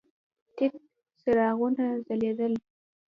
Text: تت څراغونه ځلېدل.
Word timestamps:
تت 0.55 0.73
څراغونه 1.21 1.85
ځلېدل. 2.05 2.53